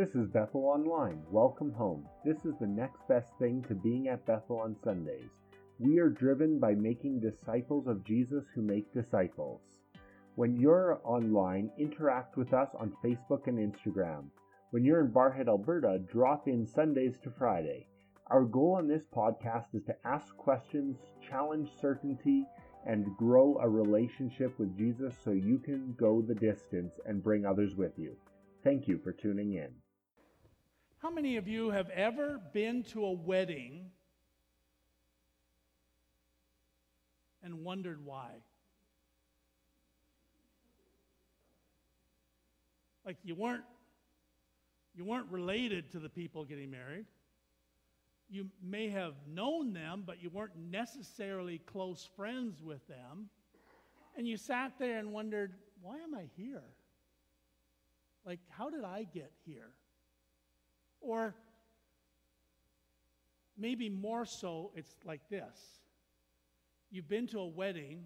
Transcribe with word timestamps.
This 0.00 0.14
is 0.14 0.28
Bethel 0.28 0.64
Online. 0.64 1.22
Welcome 1.30 1.74
home. 1.74 2.08
This 2.24 2.46
is 2.46 2.54
the 2.58 2.66
next 2.66 3.06
best 3.06 3.28
thing 3.38 3.62
to 3.68 3.74
being 3.74 4.08
at 4.08 4.24
Bethel 4.24 4.60
on 4.60 4.74
Sundays. 4.82 5.28
We 5.78 5.98
are 5.98 6.08
driven 6.08 6.58
by 6.58 6.72
making 6.72 7.20
disciples 7.20 7.86
of 7.86 8.02
Jesus 8.02 8.46
who 8.54 8.62
make 8.62 8.94
disciples. 8.94 9.60
When 10.36 10.56
you're 10.56 11.02
online, 11.04 11.70
interact 11.76 12.38
with 12.38 12.54
us 12.54 12.70
on 12.78 12.96
Facebook 13.04 13.46
and 13.46 13.58
Instagram. 13.58 14.30
When 14.70 14.86
you're 14.86 15.02
in 15.02 15.12
Barrhead, 15.12 15.48
Alberta, 15.48 15.98
drop 16.10 16.48
in 16.48 16.66
Sundays 16.66 17.18
to 17.22 17.30
Friday. 17.30 17.86
Our 18.28 18.44
goal 18.44 18.76
on 18.78 18.88
this 18.88 19.04
podcast 19.14 19.66
is 19.74 19.84
to 19.84 19.96
ask 20.06 20.34
questions, 20.38 20.96
challenge 21.28 21.68
certainty, 21.78 22.46
and 22.86 23.14
grow 23.18 23.58
a 23.60 23.68
relationship 23.68 24.58
with 24.58 24.74
Jesus 24.78 25.14
so 25.22 25.32
you 25.32 25.58
can 25.58 25.94
go 25.98 26.22
the 26.22 26.34
distance 26.34 26.94
and 27.04 27.22
bring 27.22 27.44
others 27.44 27.76
with 27.76 27.98
you. 27.98 28.16
Thank 28.64 28.88
you 28.88 28.98
for 29.04 29.12
tuning 29.12 29.52
in. 29.52 29.79
How 31.00 31.10
many 31.10 31.38
of 31.38 31.48
you 31.48 31.70
have 31.70 31.88
ever 31.90 32.38
been 32.52 32.82
to 32.84 33.06
a 33.06 33.12
wedding 33.12 33.90
and 37.42 37.64
wondered 37.64 38.04
why? 38.04 38.28
Like 43.06 43.16
you 43.24 43.34
weren't 43.34 43.64
you 44.94 45.06
weren't 45.06 45.30
related 45.30 45.90
to 45.92 45.98
the 45.98 46.10
people 46.10 46.44
getting 46.44 46.70
married. 46.70 47.06
You 48.28 48.50
may 48.62 48.90
have 48.90 49.14
known 49.26 49.72
them, 49.72 50.02
but 50.06 50.22
you 50.22 50.28
weren't 50.28 50.56
necessarily 50.70 51.58
close 51.58 52.06
friends 52.14 52.62
with 52.62 52.86
them. 52.88 53.30
And 54.18 54.28
you 54.28 54.36
sat 54.36 54.72
there 54.78 54.98
and 54.98 55.12
wondered, 55.12 55.54
why 55.80 55.96
am 56.00 56.14
I 56.14 56.28
here? 56.36 56.62
Like, 58.26 58.40
how 58.50 58.68
did 58.68 58.84
I 58.84 59.06
get 59.14 59.32
here? 59.46 59.70
Or 61.00 61.34
maybe 63.56 63.88
more 63.88 64.24
so, 64.24 64.72
it's 64.74 64.94
like 65.04 65.28
this 65.28 65.80
you've 66.90 67.08
been 67.08 67.26
to 67.28 67.38
a 67.38 67.46
wedding 67.46 68.04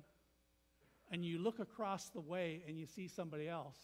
and 1.11 1.25
you 1.25 1.39
look 1.39 1.59
across 1.59 2.11
the 2.11 2.21
way 2.21 2.63
and 2.67 2.79
you 2.79 2.87
see 2.87 3.09
somebody 3.09 3.49
else 3.49 3.79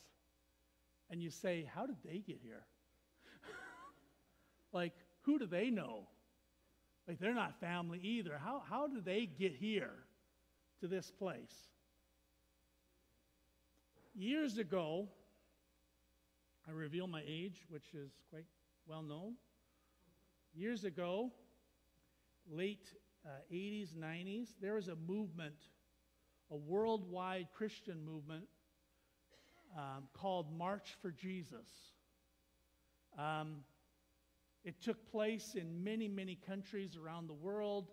and 1.10 1.22
you 1.22 1.30
say, 1.30 1.68
How 1.74 1.86
did 1.86 1.96
they 2.04 2.18
get 2.18 2.38
here? 2.42 2.64
like, 4.72 4.92
who 5.22 5.38
do 5.38 5.46
they 5.46 5.70
know? 5.70 6.06
Like, 7.08 7.18
they're 7.18 7.34
not 7.34 7.58
family 7.60 7.98
either. 8.02 8.38
How, 8.42 8.62
how 8.68 8.86
did 8.86 9.04
they 9.04 9.26
get 9.26 9.54
here 9.54 9.92
to 10.80 10.86
this 10.86 11.10
place? 11.10 11.54
Years 14.14 14.58
ago, 14.58 15.08
I 16.68 16.72
reveal 16.72 17.06
my 17.06 17.22
age, 17.26 17.64
which 17.68 17.94
is 17.94 18.10
quite 18.30 18.44
well 18.86 19.02
known. 19.02 19.34
Years 20.54 20.84
ago, 20.84 21.30
late 22.50 22.86
uh, 23.24 23.30
80s, 23.52 23.94
90s, 23.94 24.48
there 24.60 24.74
was 24.74 24.88
a 24.88 24.96
movement, 24.96 25.54
a 26.50 26.56
worldwide 26.56 27.48
Christian 27.54 28.04
movement 28.04 28.44
um, 29.76 30.04
called 30.12 30.56
March 30.56 30.96
for 31.00 31.10
Jesus. 31.10 31.66
Um, 33.18 33.58
it 34.64 34.80
took 34.82 35.10
place 35.10 35.54
in 35.54 35.82
many, 35.82 36.08
many 36.08 36.34
countries 36.46 36.96
around 36.96 37.28
the 37.28 37.34
world. 37.34 37.90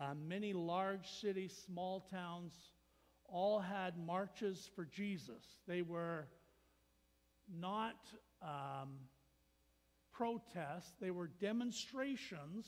Uh, 0.00 0.14
many 0.14 0.52
large 0.52 1.06
cities, 1.20 1.54
small 1.66 2.00
towns, 2.10 2.54
all 3.26 3.60
had 3.60 3.98
marches 3.98 4.70
for 4.74 4.84
Jesus. 4.84 5.44
They 5.66 5.82
were 5.82 6.26
not 7.58 7.96
um, 8.42 8.90
protests, 10.12 10.92
they 11.00 11.10
were 11.10 11.28
demonstrations 11.40 12.66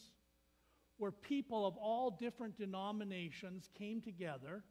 where 0.98 1.11
people 1.11 1.67
of 1.67 1.77
all 1.77 2.11
different 2.11 2.56
denominations 2.56 3.69
came 3.77 4.01
together 4.01 4.62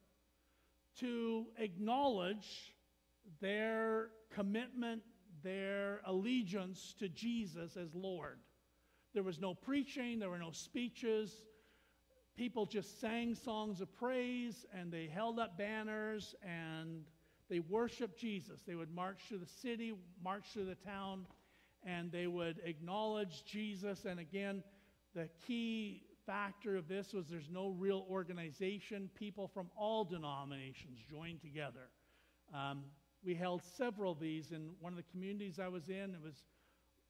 to 1.00 1.46
acknowledge 1.58 2.74
their 3.42 4.10
commitment, 4.34 5.02
their 5.44 6.02
allegiance 6.06 6.94
to 7.00 7.10
Jesus 7.10 7.78
as 7.78 7.94
Lord. 7.94 8.40
There 9.14 9.24
was 9.24 9.40
no 9.40 9.54
preaching, 9.54 10.20
there 10.20 10.30
were 10.30 10.38
no 10.38 10.52
speeches. 10.52 11.32
People 12.36 12.66
just 12.66 13.00
sang 13.00 13.36
songs 13.36 13.80
of 13.80 13.94
praise 13.94 14.66
and 14.74 14.92
they 14.92 15.08
held 15.08 15.40
up 15.40 15.58
banners 15.58 16.34
and 16.42 17.04
they 17.50 17.60
worshiped 17.60 18.18
Jesus. 18.18 18.62
They 18.66 18.76
would 18.76 18.94
march 18.94 19.20
through 19.28 19.40
the 19.40 19.46
city, 19.46 19.94
march 20.24 20.46
through 20.52 20.66
the 20.66 20.76
town, 20.76 21.28
and 21.86 22.12
they 22.12 22.28
would 22.28 22.60
acknowledge 22.64 23.44
Jesus. 23.46 24.06
And 24.06 24.20
again, 24.20 24.64
the 25.16 25.30
key 25.46 26.04
factor 26.26 26.76
of 26.76 26.88
this 26.88 27.14
was 27.14 27.28
there's 27.28 27.50
no 27.52 27.70
real 27.70 28.06
organization. 28.10 29.10
People 29.16 29.48
from 29.48 29.70
all 29.76 30.04
denominations 30.04 31.00
joined 31.10 31.42
together. 31.42 31.90
Um, 32.54 32.84
we 33.24 33.36
held 33.36 33.62
several 33.78 34.12
of 34.12 34.20
these 34.20 34.52
in 34.52 34.72
one 34.80 34.94
of 34.94 34.98
the 34.98 35.12
communities 35.12 35.60
I 35.60 35.68
was 35.68 35.90
in. 35.90 36.14
It 36.14 36.22
was 36.24 36.46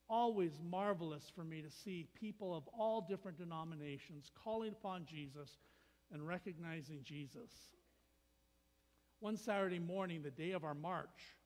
always 0.10 0.60
marvelous 0.64 1.32
for 1.34 1.44
me 1.44 1.62
to 1.62 1.70
see 1.70 2.08
people 2.20 2.56
of 2.56 2.64
all 2.68 3.02
different 3.02 3.38
denominations 3.38 4.32
calling 4.44 4.72
upon 4.72 5.06
Jesus 5.06 5.58
and 6.12 6.28
recognizing 6.28 7.00
Jesus. 7.04 7.52
One 9.20 9.38
Saturday 9.38 9.80
morning, 9.80 10.22
the 10.22 10.32
day 10.32 10.52
of 10.52 10.64
our 10.64 10.76
march, 10.76 11.38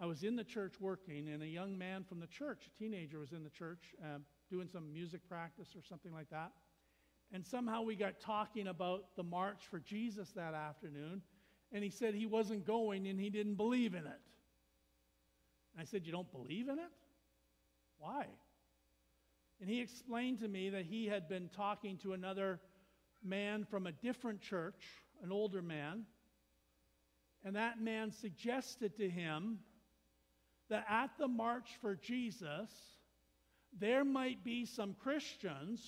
I 0.00 0.06
was 0.06 0.22
in 0.22 0.36
the 0.36 0.44
church 0.44 0.74
working, 0.78 1.28
and 1.28 1.42
a 1.42 1.46
young 1.46 1.78
man 1.78 2.04
from 2.04 2.20
the 2.20 2.26
church, 2.26 2.66
a 2.66 2.78
teenager, 2.78 3.18
was 3.18 3.32
in 3.32 3.42
the 3.42 3.50
church 3.50 3.94
uh, 4.02 4.18
doing 4.50 4.68
some 4.68 4.92
music 4.92 5.26
practice 5.26 5.68
or 5.74 5.82
something 5.88 6.12
like 6.12 6.28
that. 6.30 6.52
And 7.32 7.44
somehow 7.44 7.82
we 7.82 7.96
got 7.96 8.20
talking 8.20 8.68
about 8.68 9.16
the 9.16 9.22
March 9.22 9.62
for 9.70 9.80
Jesus 9.80 10.30
that 10.36 10.54
afternoon, 10.54 11.22
and 11.72 11.82
he 11.82 11.90
said 11.90 12.14
he 12.14 12.26
wasn't 12.26 12.66
going 12.66 13.08
and 13.08 13.18
he 13.18 13.30
didn't 13.30 13.54
believe 13.54 13.94
in 13.94 14.06
it. 14.06 14.20
And 15.72 15.80
I 15.80 15.84
said, 15.84 16.06
You 16.06 16.12
don't 16.12 16.30
believe 16.30 16.68
in 16.68 16.78
it? 16.78 16.92
Why? 17.98 18.26
And 19.60 19.70
he 19.70 19.80
explained 19.80 20.40
to 20.40 20.48
me 20.48 20.70
that 20.70 20.84
he 20.84 21.06
had 21.06 21.28
been 21.28 21.48
talking 21.56 21.96
to 21.98 22.12
another 22.12 22.60
man 23.24 23.64
from 23.64 23.86
a 23.86 23.92
different 23.92 24.42
church, 24.42 24.84
an 25.22 25.32
older 25.32 25.62
man, 25.62 26.04
and 27.44 27.56
that 27.56 27.80
man 27.80 28.12
suggested 28.12 28.96
to 28.98 29.08
him 29.08 29.58
that 30.68 30.84
at 30.88 31.10
the 31.18 31.28
March 31.28 31.70
for 31.80 31.94
Jesus, 31.94 32.70
there 33.78 34.04
might 34.04 34.44
be 34.44 34.64
some 34.64 34.94
Christians 34.94 35.80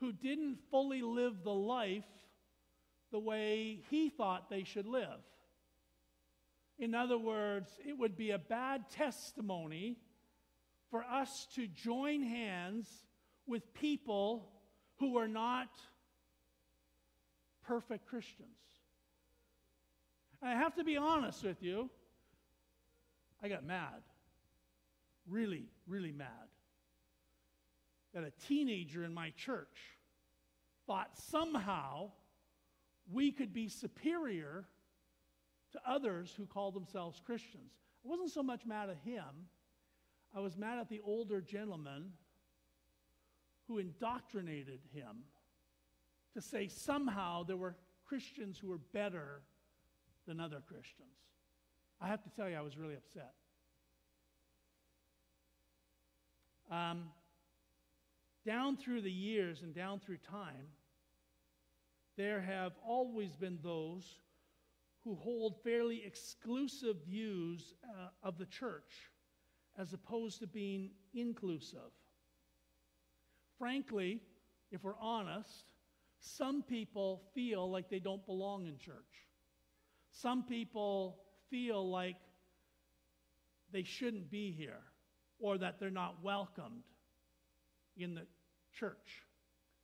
who 0.00 0.12
didn't 0.12 0.58
fully 0.70 1.02
live 1.02 1.42
the 1.42 1.54
life 1.54 2.04
the 3.12 3.18
way 3.18 3.80
he 3.90 4.08
thought 4.08 4.50
they 4.50 4.64
should 4.64 4.86
live. 4.86 5.20
In 6.78 6.94
other 6.94 7.16
words, 7.16 7.70
it 7.86 7.96
would 7.96 8.16
be 8.16 8.32
a 8.32 8.38
bad 8.38 8.90
testimony 8.90 9.96
for 10.90 11.02
us 11.04 11.46
to 11.54 11.66
join 11.66 12.22
hands 12.22 12.88
with 13.46 13.72
people 13.74 14.50
who 14.98 15.16
are 15.16 15.28
not 15.28 15.68
perfect 17.66 18.06
Christians. 18.06 18.48
I 20.42 20.50
have 20.50 20.74
to 20.74 20.84
be 20.84 20.96
honest 20.96 21.42
with 21.42 21.62
you. 21.62 21.90
I 23.42 23.48
got 23.48 23.64
mad. 23.64 24.02
Really, 25.28 25.68
really 25.86 26.12
mad. 26.12 26.28
That 28.14 28.24
a 28.24 28.32
teenager 28.46 29.04
in 29.04 29.12
my 29.12 29.30
church 29.36 29.76
thought 30.86 31.10
somehow 31.16 32.10
we 33.12 33.32
could 33.32 33.52
be 33.52 33.68
superior 33.68 34.66
to 35.72 35.80
others 35.86 36.32
who 36.36 36.46
call 36.46 36.70
themselves 36.70 37.20
Christians. 37.24 37.72
I 38.04 38.08
wasn't 38.08 38.30
so 38.30 38.42
much 38.42 38.64
mad 38.64 38.88
at 38.88 38.98
him, 39.04 39.48
I 40.34 40.40
was 40.40 40.56
mad 40.56 40.78
at 40.78 40.88
the 40.88 41.00
older 41.04 41.40
gentleman 41.40 42.12
who 43.66 43.78
indoctrinated 43.78 44.80
him 44.92 45.24
to 46.34 46.40
say 46.40 46.68
somehow 46.68 47.42
there 47.42 47.56
were 47.56 47.74
Christians 48.04 48.58
who 48.58 48.68
were 48.68 48.78
better 48.92 49.42
than 50.26 50.40
other 50.40 50.62
Christians. 50.66 51.08
I 52.00 52.08
have 52.08 52.22
to 52.22 52.30
tell 52.30 52.48
you, 52.48 52.56
I 52.56 52.60
was 52.60 52.76
really 52.76 52.94
upset. 52.94 53.32
Um, 56.70 57.04
down 58.44 58.76
through 58.76 59.02
the 59.02 59.10
years 59.10 59.62
and 59.62 59.74
down 59.74 60.00
through 60.00 60.18
time, 60.18 60.68
there 62.16 62.40
have 62.40 62.72
always 62.86 63.34
been 63.36 63.58
those 63.62 64.18
who 65.04 65.14
hold 65.14 65.62
fairly 65.62 66.02
exclusive 66.04 66.96
views 67.06 67.74
uh, 67.84 68.08
of 68.22 68.38
the 68.38 68.46
church 68.46 69.10
as 69.78 69.92
opposed 69.92 70.40
to 70.40 70.46
being 70.46 70.90
inclusive. 71.14 71.92
Frankly, 73.58 74.20
if 74.70 74.82
we're 74.82 74.98
honest, 75.00 75.72
some 76.18 76.62
people 76.62 77.22
feel 77.34 77.70
like 77.70 77.88
they 77.88 77.98
don't 77.98 78.24
belong 78.26 78.66
in 78.66 78.78
church. 78.78 78.96
Some 80.10 80.42
people 80.42 81.18
feel 81.50 81.88
like 81.88 82.16
they 83.72 83.82
shouldn't 83.82 84.30
be 84.30 84.52
here. 84.52 84.82
or 85.38 85.58
that 85.58 85.78
they're 85.78 85.90
not 85.90 86.22
welcomed 86.22 86.82
in 87.96 88.14
the 88.14 88.22
church. 88.78 89.22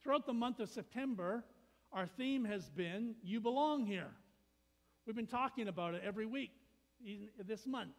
Throughout 0.03 0.27
the 0.27 0.33
month 0.33 0.61
of 0.61 0.69
September, 0.69 1.45
our 1.93 2.07
theme 2.07 2.45
has 2.45 2.69
been 2.71 3.15
You 3.23 3.41
Belong 3.41 3.87
Here. 3.87 4.11
We've 5.07 5.17
been 5.17 5.27
talking 5.27 5.69
about 5.69 5.95
it 5.95 6.03
every 6.05 6.27
week 6.27 6.53
this 7.47 7.67
month. 7.67 7.95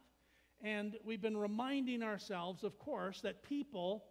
And 0.62 0.96
we've 1.04 1.20
been 1.20 1.36
reminding 1.36 2.02
ourselves, 2.02 2.64
of 2.64 2.78
course, 2.78 3.20
that 3.20 3.42
people, 3.42 4.04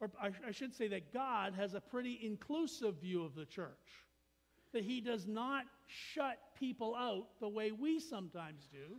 or 0.00 0.10
I 0.22 0.50
should 0.50 0.74
say 0.74 0.88
that 0.88 1.12
God 1.12 1.54
has 1.54 1.74
a 1.74 1.80
pretty 1.80 2.20
inclusive 2.22 2.96
view 3.00 3.24
of 3.24 3.34
the 3.34 3.46
church. 3.46 3.70
That 4.74 4.84
He 4.84 5.00
does 5.00 5.26
not 5.26 5.64
shut 5.86 6.36
people 6.58 6.94
out 6.94 7.28
the 7.40 7.48
way 7.48 7.72
we 7.72 8.00
sometimes 8.00 8.68
do, 8.70 8.96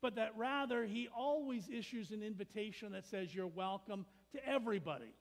but 0.00 0.16
that 0.16 0.32
rather 0.36 0.84
He 0.84 1.08
always 1.16 1.68
issues 1.68 2.10
an 2.10 2.22
invitation 2.22 2.92
that 2.92 3.06
says, 3.06 3.34
You're 3.34 3.46
welcome 3.46 4.06
to 4.32 4.44
everybody. 4.48 5.14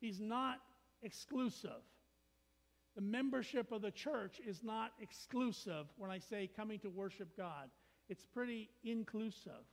He's 0.00 0.20
not 0.20 0.58
exclusive. 1.02 1.82
The 2.94 3.00
membership 3.00 3.72
of 3.72 3.80
the 3.80 3.90
church 3.90 4.40
is 4.46 4.62
not 4.62 4.92
exclusive 5.00 5.86
when 5.96 6.10
I 6.10 6.18
say 6.18 6.50
coming 6.54 6.78
to 6.80 6.90
worship 6.90 7.34
God. 7.36 7.70
It's 8.08 8.26
pretty 8.26 8.68
inclusive. 8.84 9.64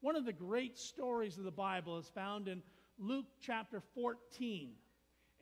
One 0.00 0.16
of 0.16 0.24
the 0.24 0.32
great 0.32 0.78
stories 0.78 1.36
of 1.36 1.44
the 1.44 1.50
Bible 1.50 1.98
is 1.98 2.08
found 2.14 2.48
in 2.48 2.62
Luke 2.98 3.26
chapter 3.42 3.82
14. 3.94 4.70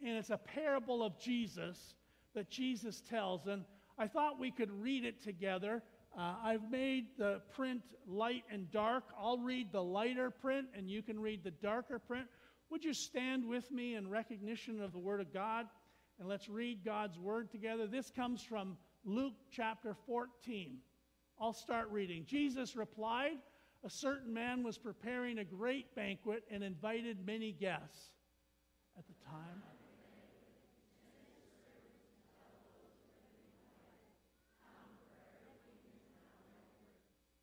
And 0.05 0.17
it's 0.17 0.31
a 0.31 0.39
parable 0.39 1.05
of 1.05 1.17
Jesus 1.21 1.95
that 2.39 2.49
Jesus 2.49 3.01
tells. 3.01 3.49
And 3.49 3.65
I 3.99 4.07
thought 4.07 4.39
we 4.39 4.53
could 4.53 4.71
read 4.71 5.05
it 5.05 5.21
together. 5.25 5.83
Uh, 6.17 6.35
I've 6.45 6.71
made 6.71 7.07
the 7.19 7.41
print 7.53 7.83
light 8.07 8.45
and 8.49 8.71
dark. 8.71 9.03
I'll 9.21 9.39
read 9.39 9.73
the 9.73 9.83
lighter 9.83 10.31
print, 10.31 10.69
and 10.77 10.89
you 10.89 11.03
can 11.03 11.19
read 11.19 11.43
the 11.43 11.51
darker 11.51 11.99
print. 11.99 12.27
Would 12.71 12.85
you 12.85 12.95
stand 12.95 13.45
with 13.45 13.69
me 13.73 13.97
in 13.97 14.09
recognition 14.09 14.81
of 14.81 14.93
the 14.93 15.01
Word 15.01 15.21
of 15.21 15.35
God? 15.35 15.67
And 16.21 16.29
let's 16.29 16.49
read 16.49 16.85
God's 16.85 17.19
Word 17.19 17.51
together. 17.51 17.89
This 17.89 18.13
comes 18.15 18.41
from 18.41 18.77
Luke 19.05 19.35
chapter 19.51 19.97
14. 20.07 20.79
I'll 21.41 21.53
start 21.53 21.89
reading. 21.91 22.25
Jesus 22.25 22.77
replied, 22.77 23.39
A 23.85 23.91
certain 23.91 24.33
man 24.33 24.63
was 24.63 24.79
preparing 24.79 25.39
a 25.39 25.45
great 25.45 25.93
banquet 25.97 26.45
and 26.53 26.63
invited 26.63 27.27
many 27.27 27.51
guests. 27.51 28.13
At 28.97 29.05
the 29.09 29.15
time, 29.25 29.63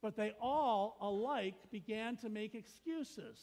But 0.06 0.16
they 0.16 0.34
all 0.40 0.98
alike 1.02 1.56
began 1.72 2.16
to 2.18 2.30
make 2.30 2.54
excuses. 2.54 3.40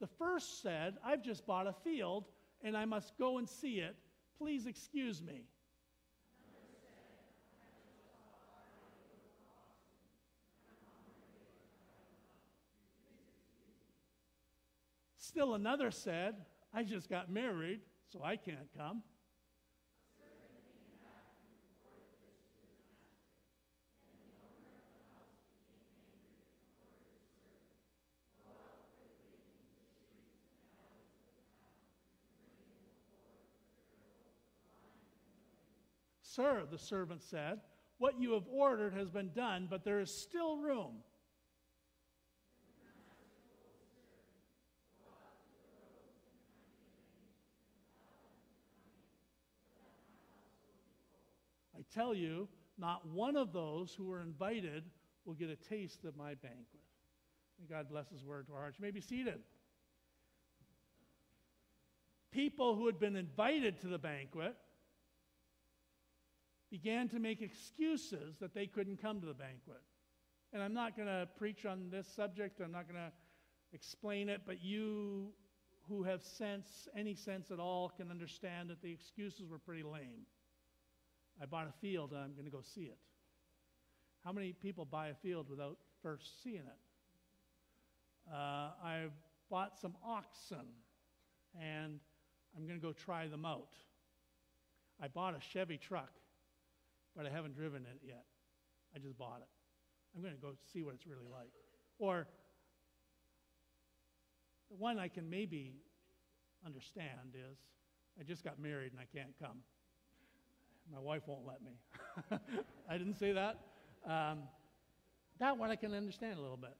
The 0.00 0.06
first 0.06 0.62
said, 0.62 0.96
I've 1.04 1.22
just 1.22 1.46
bought 1.46 1.66
a 1.66 1.74
field 1.84 2.24
and 2.62 2.74
I 2.74 2.86
must 2.86 3.18
go 3.18 3.36
and 3.36 3.46
see 3.46 3.80
it. 3.80 3.94
Please 4.38 4.64
excuse 4.64 5.22
me. 5.22 5.44
Still 15.18 15.52
another 15.52 15.90
said, 15.90 16.36
I 16.72 16.84
just 16.84 17.10
got 17.10 17.30
married, 17.30 17.80
so 18.10 18.22
I 18.24 18.36
can't 18.36 18.70
come. 18.74 19.02
Sir, 36.38 36.62
the 36.70 36.78
servant 36.78 37.20
said, 37.20 37.58
what 37.98 38.20
you 38.20 38.34
have 38.34 38.44
ordered 38.48 38.94
has 38.94 39.10
been 39.10 39.32
done, 39.34 39.66
but 39.68 39.82
there 39.84 39.98
is 39.98 40.22
still 40.22 40.56
room. 40.56 40.98
I 51.76 51.80
tell 51.92 52.14
you, 52.14 52.46
not 52.78 53.04
one 53.08 53.36
of 53.36 53.52
those 53.52 53.92
who 53.92 54.04
were 54.04 54.20
invited 54.20 54.84
will 55.24 55.34
get 55.34 55.50
a 55.50 55.56
taste 55.56 56.04
of 56.04 56.16
my 56.16 56.34
banquet. 56.34 56.84
May 57.58 57.66
God 57.66 57.88
bless 57.90 58.10
His 58.10 58.24
word 58.24 58.46
to 58.46 58.52
our 58.52 58.60
hearts. 58.60 58.78
You 58.78 58.84
may 58.84 58.92
be 58.92 59.00
seated. 59.00 59.40
People 62.30 62.76
who 62.76 62.86
had 62.86 63.00
been 63.00 63.16
invited 63.16 63.80
to 63.80 63.88
the 63.88 63.98
banquet 63.98 64.54
began 66.70 67.08
to 67.08 67.18
make 67.18 67.40
excuses 67.40 68.36
that 68.40 68.54
they 68.54 68.66
couldn't 68.66 69.00
come 69.00 69.20
to 69.20 69.26
the 69.26 69.34
banquet. 69.34 69.82
And 70.52 70.62
I'm 70.62 70.74
not 70.74 70.96
going 70.96 71.08
to 71.08 71.28
preach 71.36 71.66
on 71.66 71.90
this 71.90 72.06
subject, 72.06 72.60
I'm 72.60 72.72
not 72.72 72.88
going 72.88 73.00
to 73.00 73.12
explain 73.72 74.28
it, 74.28 74.42
but 74.46 74.62
you 74.62 75.28
who 75.88 76.02
have 76.02 76.22
sense, 76.22 76.88
any 76.96 77.14
sense 77.14 77.50
at 77.50 77.58
all, 77.58 77.90
can 77.96 78.10
understand 78.10 78.68
that 78.70 78.82
the 78.82 78.92
excuses 78.92 79.48
were 79.48 79.58
pretty 79.58 79.82
lame. 79.82 80.26
I 81.40 81.46
bought 81.46 81.68
a 81.68 81.72
field 81.80 82.12
and 82.12 82.20
I'm 82.20 82.32
going 82.32 82.44
to 82.44 82.50
go 82.50 82.60
see 82.62 82.82
it. 82.82 82.98
How 84.24 84.32
many 84.32 84.52
people 84.52 84.84
buy 84.84 85.08
a 85.08 85.14
field 85.14 85.48
without 85.48 85.78
first 86.02 86.42
seeing 86.42 86.56
it? 86.56 88.32
Uh, 88.32 88.70
I 88.84 89.06
bought 89.50 89.78
some 89.78 89.94
oxen 90.04 90.66
and 91.58 92.00
I'm 92.56 92.66
going 92.66 92.78
to 92.78 92.86
go 92.86 92.92
try 92.92 93.26
them 93.26 93.46
out. 93.46 93.72
I 95.00 95.08
bought 95.08 95.34
a 95.34 95.40
Chevy 95.40 95.78
truck 95.78 96.17
but 97.18 97.26
I 97.26 97.30
haven't 97.30 97.56
driven 97.56 97.82
it 97.82 97.98
yet. 98.06 98.22
I 98.94 99.00
just 99.00 99.18
bought 99.18 99.40
it. 99.40 99.48
I'm 100.14 100.22
going 100.22 100.34
to 100.34 100.40
go 100.40 100.52
see 100.72 100.82
what 100.82 100.94
it's 100.94 101.04
really 101.04 101.26
like. 101.28 101.50
Or 101.98 102.28
the 104.70 104.76
one 104.76 105.00
I 105.00 105.08
can 105.08 105.28
maybe 105.28 105.74
understand 106.64 107.34
is 107.34 107.58
I 108.20 108.22
just 108.22 108.44
got 108.44 108.60
married 108.60 108.92
and 108.92 109.00
I 109.00 109.18
can't 109.18 109.34
come. 109.42 109.58
My 110.92 111.00
wife 111.00 111.22
won't 111.26 111.44
let 111.44 111.60
me. 111.60 111.72
I 112.88 112.96
didn't 112.96 113.18
say 113.18 113.32
that. 113.32 113.58
Um, 114.06 114.44
that 115.40 115.58
one 115.58 115.70
I 115.70 115.76
can 115.76 115.92
understand 115.94 116.38
a 116.38 116.40
little 116.40 116.56
bit. 116.56 116.76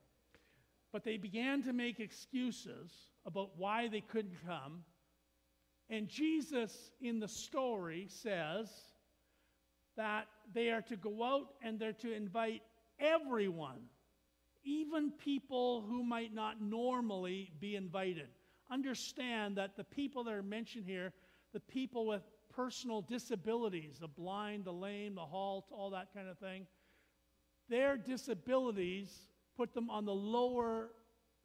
But 0.92 1.02
they 1.02 1.16
began 1.16 1.64
to 1.64 1.72
make 1.72 1.98
excuses 1.98 2.92
about 3.26 3.50
why 3.56 3.88
they 3.88 4.00
couldn't 4.00 4.36
come. 4.46 4.84
And 5.90 6.08
Jesus 6.08 6.92
in 7.00 7.18
the 7.18 7.28
story 7.28 8.06
says, 8.08 8.70
that 9.98 10.28
they 10.54 10.70
are 10.70 10.80
to 10.80 10.96
go 10.96 11.22
out 11.22 11.48
and 11.60 11.78
they're 11.78 11.92
to 11.92 12.14
invite 12.14 12.62
everyone, 12.98 13.80
even 14.64 15.10
people 15.10 15.84
who 15.86 16.02
might 16.02 16.32
not 16.32 16.62
normally 16.62 17.52
be 17.60 17.76
invited. 17.76 18.28
Understand 18.70 19.56
that 19.56 19.76
the 19.76 19.84
people 19.84 20.24
that 20.24 20.32
are 20.32 20.42
mentioned 20.42 20.86
here, 20.86 21.12
the 21.52 21.60
people 21.60 22.06
with 22.06 22.22
personal 22.54 23.02
disabilities, 23.02 23.98
the 24.00 24.08
blind, 24.08 24.64
the 24.64 24.72
lame, 24.72 25.14
the 25.16 25.20
halt, 25.20 25.66
all 25.70 25.90
that 25.90 26.14
kind 26.14 26.28
of 26.28 26.38
thing, 26.38 26.66
their 27.68 27.96
disabilities 27.96 29.28
put 29.56 29.74
them 29.74 29.90
on 29.90 30.04
the 30.04 30.14
lower 30.14 30.90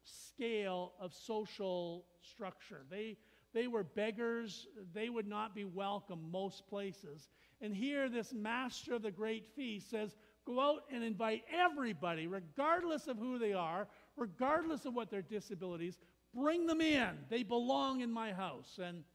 scale 0.03 0.93
of 0.99 1.13
social 1.13 2.05
structure. 2.21 2.81
They, 2.89 3.17
they 3.53 3.67
were 3.67 3.83
beggars. 3.83 4.67
They 4.93 5.09
would 5.09 5.27
not 5.27 5.55
be 5.55 5.63
welcome 5.65 6.31
most 6.31 6.67
places. 6.67 7.29
And 7.63 7.73
here, 7.73 8.09
this 8.09 8.33
master 8.33 8.93
of 8.93 9.03
the 9.03 9.09
great 9.09 9.47
feast 9.55 9.89
says, 9.89 10.17
Go 10.45 10.59
out 10.59 10.83
and 10.91 11.01
invite 11.01 11.43
everybody, 11.49 12.27
regardless 12.27 13.07
of 13.07 13.17
who 13.17 13.39
they 13.39 13.53
are, 13.53 13.87
regardless 14.17 14.83
of 14.83 14.93
what 14.93 15.09
their 15.09 15.21
disabilities, 15.21 15.97
bring 16.35 16.67
them 16.67 16.81
in. 16.81 17.11
They 17.29 17.43
belong 17.43 18.01
in 18.01 18.11
my 18.11 18.33
house. 18.33 18.79
And 18.83 19.05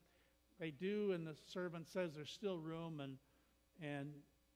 they 0.59 0.71
do, 0.71 1.13
and 1.13 1.27
the 1.27 1.37
servant 1.53 1.89
says 1.89 2.15
there's 2.15 2.31
still 2.31 2.59
room, 2.59 3.01
and, 3.01 3.19
and 3.83 4.09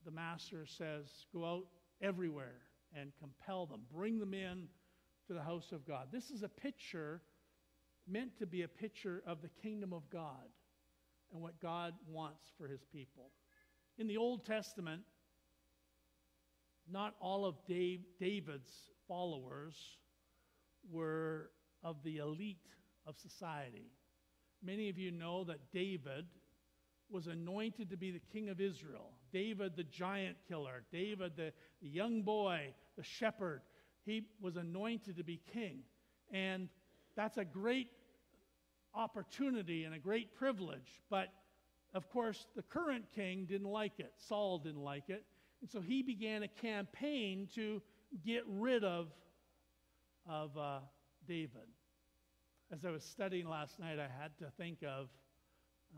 the 0.06 0.10
master 0.10 0.64
says, 0.64 1.26
Go 1.30 1.44
out 1.44 1.66
everywhere 2.00 2.62
and 2.96 3.12
compel 3.20 3.66
them, 3.66 3.82
bring 3.94 4.18
them 4.18 4.32
in 4.32 4.68
to 5.26 5.34
the 5.34 5.42
house 5.42 5.70
of 5.70 5.86
God. 5.86 6.08
This 6.10 6.30
is 6.30 6.42
a 6.42 6.48
picture 6.48 7.20
meant 8.08 8.38
to 8.38 8.46
be 8.46 8.62
a 8.62 8.68
picture 8.68 9.22
of 9.26 9.42
the 9.42 9.50
kingdom 9.62 9.92
of 9.92 10.08
God 10.08 10.48
and 11.30 11.42
what 11.42 11.60
God 11.60 11.92
wants 12.08 12.50
for 12.56 12.66
his 12.66 12.80
people. 12.90 13.30
In 13.98 14.06
the 14.06 14.16
Old 14.16 14.44
Testament, 14.46 15.02
not 16.90 17.14
all 17.20 17.44
of 17.44 17.56
Dave, 17.66 18.00
David's 18.18 18.72
followers 19.06 19.74
were 20.90 21.50
of 21.82 21.96
the 22.02 22.18
elite 22.18 22.68
of 23.06 23.18
society. 23.18 23.90
Many 24.62 24.88
of 24.88 24.98
you 24.98 25.10
know 25.10 25.44
that 25.44 25.72
David 25.72 26.26
was 27.10 27.26
anointed 27.26 27.90
to 27.90 27.96
be 27.96 28.10
the 28.10 28.22
king 28.32 28.48
of 28.48 28.60
Israel. 28.60 29.10
David, 29.32 29.76
the 29.76 29.84
giant 29.84 30.36
killer. 30.48 30.84
David, 30.90 31.32
the, 31.36 31.52
the 31.82 31.88
young 31.88 32.22
boy, 32.22 32.72
the 32.96 33.02
shepherd. 33.02 33.62
He 34.04 34.26
was 34.40 34.56
anointed 34.56 35.16
to 35.16 35.24
be 35.24 35.40
king. 35.52 35.80
And 36.32 36.68
that's 37.14 37.36
a 37.36 37.44
great 37.44 37.88
opportunity 38.94 39.84
and 39.84 39.94
a 39.94 39.98
great 39.98 40.34
privilege. 40.34 41.00
But 41.10 41.28
of 41.94 42.08
course, 42.10 42.46
the 42.56 42.62
current 42.62 43.04
king 43.14 43.46
didn't 43.46 43.68
like 43.68 43.98
it. 43.98 44.12
Saul 44.16 44.58
didn't 44.58 44.82
like 44.82 45.08
it. 45.08 45.24
And 45.60 45.70
so 45.70 45.80
he 45.80 46.02
began 46.02 46.42
a 46.42 46.48
campaign 46.48 47.48
to 47.54 47.82
get 48.24 48.42
rid 48.46 48.82
of, 48.82 49.08
of 50.28 50.56
uh, 50.56 50.78
David. 51.26 51.68
As 52.72 52.84
I 52.84 52.90
was 52.90 53.04
studying 53.04 53.48
last 53.48 53.78
night, 53.78 53.98
I 53.98 54.08
had 54.20 54.36
to 54.38 54.46
think 54.56 54.78
of 54.82 55.08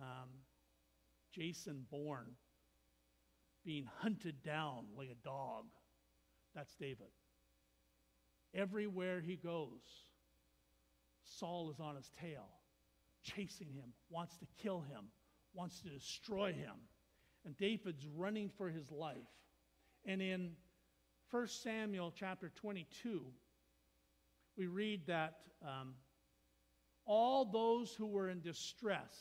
um, 0.01 0.29
Jason 1.33 1.87
Bourne 1.91 2.33
being 3.65 3.87
hunted 4.01 4.43
down 4.43 4.87
like 4.97 5.09
a 5.09 5.25
dog. 5.25 5.65
That's 6.55 6.75
David. 6.75 7.09
Everywhere 8.53 9.21
he 9.21 9.37
goes, 9.37 9.81
Saul 11.39 11.71
is 11.71 11.81
on 11.81 11.97
his 11.97 12.11
tail, 12.21 12.49
chasing 13.23 13.69
him, 13.69 13.93
wants 14.11 14.37
to 14.39 14.47
kill 14.63 14.81
him, 14.81 15.07
wants 15.55 15.81
to 15.81 15.89
destroy 15.89 16.53
him. 16.53 16.75
And 17.45 17.57
David's 17.57 18.07
running 18.07 18.51
for 18.57 18.69
his 18.69 18.91
life. 18.91 19.17
And 20.07 20.21
in 20.21 20.53
1 21.31 21.47
Samuel 21.49 22.13
chapter 22.15 22.51
22, 22.55 23.23
we 24.57 24.67
read 24.67 25.07
that 25.07 25.39
um, 25.63 25.95
all 27.07 27.45
those 27.45 27.95
who 27.95 28.07
were 28.07 28.31
in 28.31 28.41
distress 28.41 29.15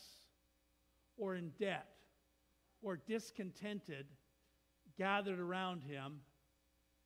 or 1.17 1.35
in 1.35 1.51
debt 1.59 1.87
or 2.81 2.97
discontented 2.97 4.05
gathered 4.97 5.39
around 5.39 5.83
him, 5.83 6.19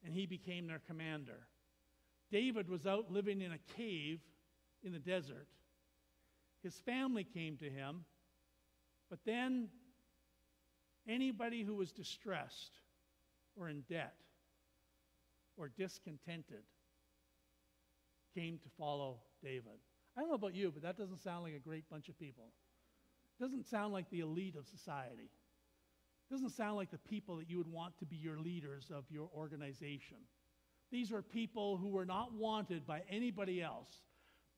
and 0.03 0.13
he 0.13 0.25
became 0.25 0.67
their 0.67 0.81
commander. 0.87 1.47
David 2.31 2.67
was 2.69 2.85
out 2.85 3.11
living 3.11 3.41
in 3.41 3.53
a 3.53 3.75
cave 3.75 4.19
in 4.83 4.91
the 4.91 4.99
desert. 4.99 5.47
His 6.63 6.75
family 6.79 7.23
came 7.23 7.57
to 7.57 7.69
him, 7.69 8.03
but 9.09 9.19
then 9.25 9.69
anybody 11.07 11.63
who 11.63 11.75
was 11.75 11.91
distressed 11.91 12.79
or 13.55 13.69
in 13.69 13.81
debt 13.89 14.15
or 15.57 15.69
discontented 15.69 16.63
came 18.35 18.59
to 18.59 18.69
follow 18.77 19.19
David. 19.43 19.79
I 20.15 20.21
don't 20.21 20.29
know 20.29 20.35
about 20.35 20.55
you, 20.55 20.71
but 20.71 20.83
that 20.83 20.97
doesn't 20.97 21.19
sound 21.19 21.43
like 21.43 21.53
a 21.53 21.59
great 21.59 21.89
bunch 21.89 22.09
of 22.09 22.19
people. 22.19 22.45
It 23.39 23.43
doesn't 23.43 23.67
sound 23.67 23.93
like 23.93 24.09
the 24.09 24.21
elite 24.21 24.55
of 24.55 24.67
society. 24.67 25.29
It 26.29 26.33
doesn't 26.33 26.51
sound 26.51 26.75
like 26.75 26.91
the 26.91 26.97
people 26.97 27.37
that 27.37 27.49
you 27.49 27.57
would 27.57 27.71
want 27.71 27.97
to 27.99 28.05
be 28.05 28.17
your 28.17 28.39
leaders 28.39 28.91
of 28.93 29.05
your 29.09 29.29
organization. 29.35 30.17
These 30.91 31.11
were 31.11 31.21
people 31.21 31.77
who 31.77 31.89
were 31.89 32.05
not 32.05 32.33
wanted 32.33 32.85
by 32.85 33.01
anybody 33.09 33.61
else. 33.61 34.03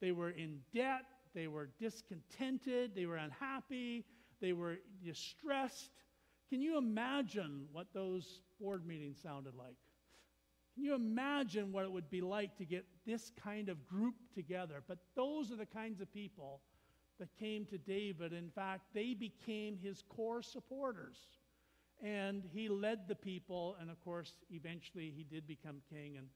They 0.01 0.11
were 0.11 0.29
in 0.29 0.59
debt, 0.73 1.03
they 1.33 1.47
were 1.47 1.69
discontented, 1.79 2.91
they 2.95 3.05
were 3.05 3.17
unhappy, 3.17 4.05
they 4.41 4.53
were 4.53 4.77
distressed. 5.03 5.91
Can 6.49 6.61
you 6.61 6.77
imagine 6.77 7.65
what 7.71 7.87
those 7.93 8.41
board 8.59 8.85
meetings 8.85 9.19
sounded 9.21 9.55
like? 9.55 9.75
Can 10.73 10.83
you 10.83 10.95
imagine 10.95 11.71
what 11.71 11.83
it 11.83 11.91
would 11.91 12.09
be 12.09 12.21
like 12.21 12.55
to 12.57 12.65
get 12.65 12.85
this 13.05 13.31
kind 13.43 13.69
of 13.69 13.85
group 13.87 14.15
together? 14.33 14.81
But 14.87 14.99
those 15.15 15.51
are 15.51 15.57
the 15.57 15.65
kinds 15.65 15.99
of 16.01 16.11
people 16.13 16.61
that 17.19 17.27
came 17.37 17.65
to 17.65 17.77
David. 17.77 18.33
In 18.33 18.49
fact, 18.49 18.83
they 18.93 19.13
became 19.13 19.77
his 19.77 20.03
core 20.07 20.41
supporters. 20.41 21.17
And 22.01 22.43
he 22.53 22.69
led 22.69 23.09
the 23.09 23.15
people, 23.15 23.75
and 23.81 23.89
of 23.89 23.99
course, 24.05 24.33
eventually 24.51 25.13
he 25.13 25.23
did 25.23 25.45
become 25.45 25.81
king 25.89 26.15
and, 26.17 26.27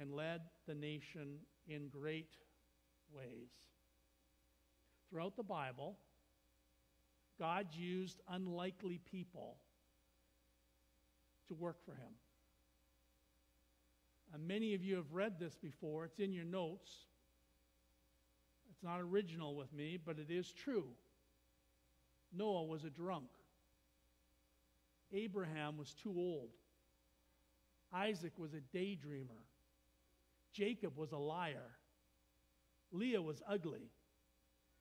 and 0.00 0.10
led 0.10 0.40
the 0.66 0.74
nation 0.74 1.36
in 1.68 1.88
great 1.88 2.34
ways. 3.14 3.50
Throughout 5.10 5.36
the 5.36 5.42
Bible, 5.42 5.98
God 7.38 7.68
used 7.72 8.20
unlikely 8.28 9.00
people 9.10 9.56
to 11.48 11.54
work 11.54 11.84
for 11.84 11.92
him. 11.92 12.12
And 14.32 14.46
many 14.46 14.74
of 14.74 14.82
you 14.82 14.96
have 14.96 15.12
read 15.12 15.38
this 15.38 15.56
before, 15.56 16.04
it's 16.04 16.18
in 16.18 16.32
your 16.32 16.44
notes. 16.44 16.90
It's 18.70 18.82
not 18.82 19.00
original 19.00 19.54
with 19.54 19.72
me, 19.72 19.98
but 20.02 20.18
it 20.18 20.30
is 20.30 20.50
true. 20.50 20.86
Noah 22.34 22.64
was 22.64 22.84
a 22.84 22.90
drunk. 22.90 23.28
Abraham 25.12 25.76
was 25.76 25.94
too 25.94 26.14
old. 26.16 26.50
Isaac 27.92 28.32
was 28.38 28.54
a 28.54 28.76
daydreamer. 28.76 29.42
Jacob 30.52 30.96
was 30.96 31.12
a 31.12 31.18
liar. 31.18 31.76
Leah 32.90 33.20
was 33.20 33.42
ugly. 33.46 33.90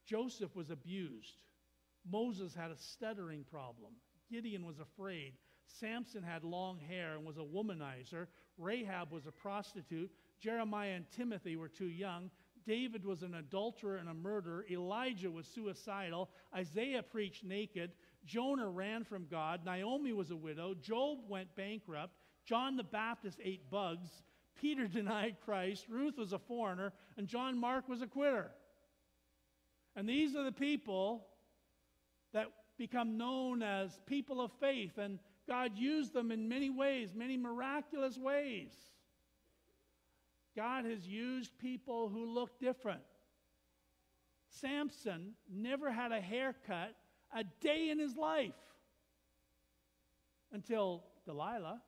Joseph 0.06 0.56
was 0.56 0.70
abused. 0.70 1.42
Moses 2.10 2.54
had 2.54 2.72
a 2.72 2.78
stuttering 2.78 3.44
problem. 3.44 3.94
Gideon 4.30 4.66
was 4.66 4.80
afraid. 4.80 5.34
Samson 5.80 6.24
had 6.24 6.44
long 6.44 6.80
hair 6.80 7.16
and 7.16 7.26
was 7.26 7.38
a 7.38 7.42
womanizer. 7.42 8.28
Rahab 8.58 9.12
was 9.12 9.26
a 9.26 9.32
prostitute. 9.32 10.12
Jeremiah 10.40 10.92
and 10.92 11.06
Timothy 11.12 11.56
were 11.56 11.70
too 11.70 11.90
young. 11.90 12.30
David 12.66 13.06
was 13.06 13.24
an 13.24 13.36
adulterer 13.36 13.98
and 13.98 14.10
a 14.10 14.14
murderer. 14.14 14.66
Elijah 14.70 15.32
was 15.32 15.48
suicidal. 15.48 16.30
Isaiah 16.56 17.04
preached 17.04 17.44
naked. 17.44 17.92
Jonah 18.26 18.70
ran 18.70 19.04
from 19.04 19.26
God. 19.30 19.66
Naomi 19.66 20.14
was 20.14 20.32
a 20.32 20.36
widow. 20.36 20.76
Job 20.76 21.20
went 21.28 21.56
bankrupt. 21.56 22.14
John 22.46 22.76
the 22.76 22.84
Baptist 22.84 23.40
ate 23.44 23.70
bugs. 23.70 24.10
Peter 24.60 24.88
denied 24.88 25.38
Christ. 25.44 25.86
Ruth 25.90 26.18
was 26.18 26.34
a 26.34 26.40
foreigner. 26.40 26.94
And 27.18 27.28
John 27.28 27.58
Mark 27.58 27.90
was 27.90 28.02
a 28.02 28.08
quitter. 28.08 28.52
And 29.96 30.08
these 30.08 30.36
are 30.36 30.44
the 30.44 30.52
people 30.52 31.26
that 32.34 32.48
become 32.78 33.18
known 33.18 33.62
as 33.62 34.00
people 34.06 34.42
of 34.42 34.52
faith. 34.60 34.98
And 34.98 35.20
God 35.48 35.72
used 35.76 36.14
them 36.14 36.32
in 36.32 36.48
many 36.48 36.70
ways, 36.70 37.14
many 37.16 37.38
miraculous 37.38 38.18
ways. 38.18 38.72
God 40.56 40.86
has 40.86 41.08
used 41.08 41.58
people 41.60 42.10
who 42.10 42.26
look 42.26 42.60
different. 42.60 43.02
Samson 44.50 45.34
never 45.50 45.92
had 45.92 46.12
a 46.12 46.20
haircut 46.20 46.96
a 47.34 47.44
day 47.62 47.90
in 47.90 48.00
his 48.00 48.18
life 48.18 48.52
until 50.52 51.04
Delilah. 51.26 51.82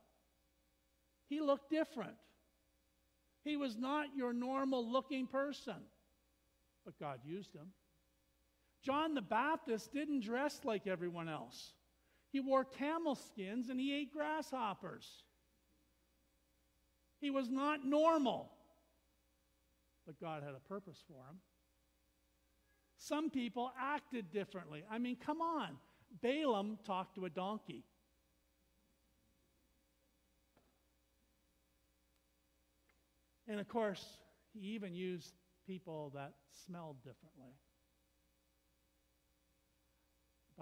He 1.28 1.42
looked 1.42 1.70
different. 1.70 2.16
He 3.44 3.58
was 3.58 3.78
not 3.78 4.16
your 4.16 4.32
normal 4.32 4.90
looking 4.90 5.28
person, 5.28 5.76
but 6.86 6.98
God 7.00 7.20
used 7.26 7.54
him. 7.54 7.68
John 8.84 9.14
the 9.16 9.22
Baptist 9.22 9.94
didn't 9.94 10.22
dress 10.22 10.60
like 10.64 10.88
everyone 10.88 11.30
else. 11.30 11.74
He 12.32 12.40
wore 12.40 12.66
camel 12.66 13.16
skins 13.16 13.70
and 13.70 13.80
he 13.80 13.96
ate 13.96 14.12
grasshoppers. 14.12 15.24
He 17.22 17.30
was 17.30 17.50
not 17.50 17.86
normal, 17.86 18.52
but 20.06 20.20
God 20.20 20.44
had 20.44 20.54
a 20.56 20.68
purpose 20.68 21.02
for 21.08 21.14
him. 21.30 21.38
Some 22.98 23.30
people 23.30 23.72
acted 23.80 24.32
differently. 24.32 24.84
I 24.92 24.98
mean, 24.98 25.16
come 25.16 25.42
on. 25.42 25.78
Balaam 26.22 26.78
talked 26.86 27.16
to 27.16 27.26
a 27.26 27.30
donkey. 27.30 27.86
And 33.48 33.60
of 33.60 33.68
course, 33.68 34.06
he 34.54 34.68
even 34.70 34.94
used 34.94 35.34
people 35.66 36.12
that 36.16 36.34
smelled 36.66 36.98
differently. 37.04 37.54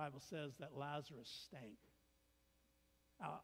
Bible 0.02 0.22
says 0.32 0.54
that 0.60 0.72
Lazarus 0.76 1.30
stank. 1.46 1.78
I'll, 3.24 3.44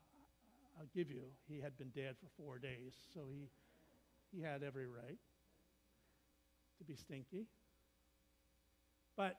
I'll 0.80 0.88
give 0.96 1.12
you, 1.12 1.22
he 1.48 1.62
had 1.62 1.78
been 1.78 1.90
dead 1.90 2.16
for 2.20 2.26
four 2.36 2.58
days, 2.58 2.96
so 3.14 3.26
he, 3.30 3.48
he 4.36 4.42
had 4.42 4.64
every 4.64 4.88
right 4.88 5.20
to 6.80 6.84
be 6.84 6.96
stinky. 6.96 7.46
But 9.16 9.36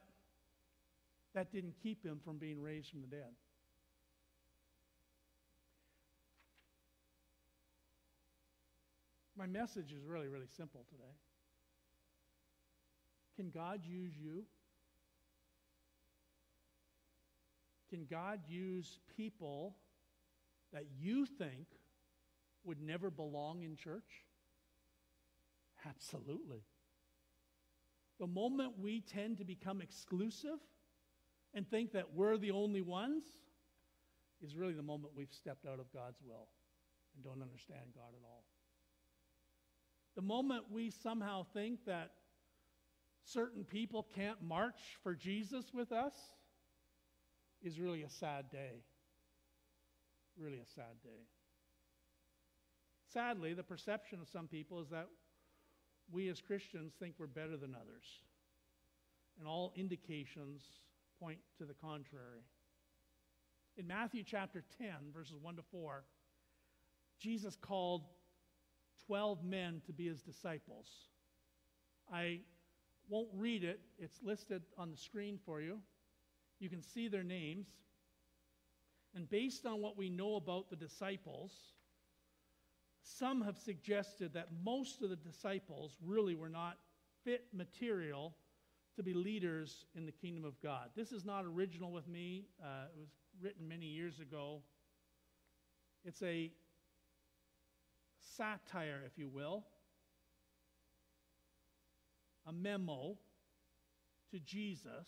that 1.35 1.51
didn't 1.51 1.73
keep 1.83 2.05
him 2.05 2.21
from 2.23 2.37
being 2.37 2.61
raised 2.61 2.89
from 2.89 3.01
the 3.01 3.07
dead. 3.07 3.33
My 9.37 9.45
message 9.45 9.91
is 9.91 10.05
really, 10.07 10.29
really 10.29 10.47
simple 10.55 10.85
today. 10.89 11.15
Can 13.35 13.49
God 13.49 13.81
use 13.83 14.13
you? 14.17 14.45
Can 17.89 18.05
God 18.09 18.41
use 18.47 18.99
people 19.17 19.75
that 20.71 20.85
you 20.99 21.25
think 21.25 21.67
would 22.63 22.81
never 22.81 23.09
belong 23.09 23.63
in 23.63 23.75
church? 23.75 24.25
Absolutely. 25.87 26.63
The 28.19 28.27
moment 28.27 28.73
we 28.79 29.01
tend 29.01 29.37
to 29.37 29.45
become 29.45 29.81
exclusive 29.81 30.59
and 31.53 31.67
think 31.67 31.93
that 31.93 32.13
we're 32.13 32.37
the 32.37 32.51
only 32.51 32.81
ones 32.81 33.23
is 34.41 34.55
really 34.55 34.73
the 34.73 34.83
moment 34.83 35.13
we've 35.15 35.33
stepped 35.33 35.65
out 35.65 35.79
of 35.79 35.91
God's 35.91 36.19
will 36.21 36.47
and 37.15 37.23
don't 37.23 37.41
understand 37.41 37.93
God 37.95 38.13
at 38.15 38.23
all. 38.25 38.43
The 40.15 40.21
moment 40.21 40.65
we 40.69 40.91
somehow 40.91 41.45
think 41.53 41.85
that 41.85 42.11
certain 43.23 43.63
people 43.63 44.07
can't 44.15 44.41
march 44.41 44.97
for 45.01 45.15
Jesus 45.15 45.73
with 45.73 45.91
us 45.91 46.13
is 47.63 47.79
really 47.79 48.03
a 48.03 48.09
sad 48.09 48.49
day. 48.49 48.83
Really 50.37 50.59
a 50.59 50.65
sad 50.75 51.01
day. 51.03 51.27
Sadly, 53.11 53.53
the 53.53 53.63
perception 53.63 54.19
of 54.21 54.29
some 54.29 54.47
people 54.47 54.79
is 54.81 54.89
that 54.89 55.07
we 56.11 56.29
as 56.29 56.41
Christians 56.41 56.93
think 56.99 57.15
we're 57.17 57.27
better 57.27 57.57
than 57.57 57.75
others. 57.75 58.05
And 59.37 59.47
all 59.47 59.73
indications 59.75 60.61
point 61.19 61.39
to 61.57 61.65
the 61.65 61.73
contrary. 61.73 62.43
In 63.77 63.87
Matthew 63.87 64.23
chapter 64.25 64.63
10, 64.77 64.89
verses 65.13 65.37
1 65.41 65.55
to 65.55 65.61
4, 65.71 66.03
Jesus 67.19 67.55
called 67.55 68.03
12 69.05 69.43
men 69.43 69.81
to 69.85 69.93
be 69.93 70.07
his 70.07 70.21
disciples. 70.21 70.87
I 72.11 72.41
won't 73.09 73.29
read 73.33 73.63
it, 73.63 73.79
it's 73.97 74.21
listed 74.21 74.63
on 74.77 74.91
the 74.91 74.97
screen 74.97 75.39
for 75.45 75.61
you. 75.61 75.79
You 76.59 76.69
can 76.69 76.81
see 76.81 77.07
their 77.07 77.23
names. 77.23 77.67
And 79.15 79.29
based 79.29 79.65
on 79.65 79.81
what 79.81 79.97
we 79.97 80.09
know 80.09 80.35
about 80.35 80.69
the 80.69 80.75
disciples, 80.75 81.51
some 83.01 83.41
have 83.41 83.57
suggested 83.57 84.33
that 84.33 84.49
most 84.63 85.01
of 85.01 85.09
the 85.09 85.15
disciples 85.15 85.97
really 86.03 86.35
were 86.35 86.49
not 86.49 86.77
fit 87.23 87.45
material 87.53 88.35
to 88.95 89.03
be 89.03 89.13
leaders 89.13 89.85
in 89.95 90.05
the 90.05 90.11
kingdom 90.11 90.45
of 90.45 90.61
God. 90.61 90.89
This 90.95 91.11
is 91.11 91.25
not 91.25 91.45
original 91.45 91.91
with 91.91 92.07
me, 92.07 92.45
uh, 92.61 92.85
it 92.93 92.99
was 92.99 93.09
written 93.41 93.67
many 93.67 93.85
years 93.85 94.19
ago. 94.19 94.61
It's 96.03 96.21
a 96.21 96.51
satire, 98.35 99.01
if 99.05 99.17
you 99.17 99.27
will, 99.27 99.63
a 102.45 102.51
memo 102.51 103.17
to 104.31 104.39
Jesus 104.39 105.07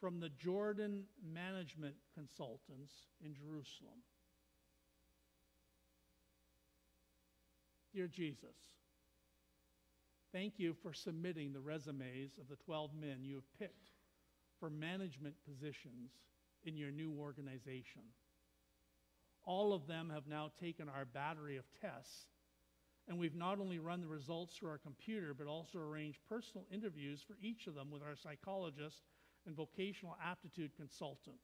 from 0.00 0.20
the 0.20 0.28
Jordan 0.28 1.04
management 1.22 1.94
consultants 2.14 2.92
in 3.24 3.34
Jerusalem. 3.34 3.98
Dear 7.92 8.06
Jesus, 8.06 8.56
thank 10.32 10.58
you 10.58 10.74
for 10.82 10.92
submitting 10.92 11.52
the 11.52 11.60
resumes 11.60 12.38
of 12.38 12.48
the 12.48 12.56
12 12.56 12.90
men 12.94 13.24
you 13.24 13.36
have 13.36 13.58
picked 13.58 13.90
for 14.60 14.70
management 14.70 15.34
positions 15.44 16.10
in 16.64 16.76
your 16.76 16.90
new 16.90 17.12
organization. 17.18 18.02
All 19.44 19.72
of 19.72 19.86
them 19.86 20.10
have 20.10 20.26
now 20.26 20.50
taken 20.60 20.88
our 20.88 21.06
battery 21.06 21.56
of 21.56 21.64
tests, 21.80 22.26
and 23.08 23.18
we've 23.18 23.34
not 23.34 23.58
only 23.58 23.78
run 23.78 24.02
the 24.02 24.06
results 24.06 24.54
through 24.54 24.68
our 24.68 24.78
computer, 24.78 25.32
but 25.32 25.46
also 25.46 25.78
arranged 25.78 26.18
personal 26.28 26.66
interviews 26.70 27.22
for 27.26 27.36
each 27.40 27.66
of 27.66 27.74
them 27.74 27.90
with 27.90 28.02
our 28.02 28.16
psychologist 28.16 29.02
and 29.46 29.56
vocational 29.56 30.16
aptitude 30.24 30.70
consultant. 30.76 31.36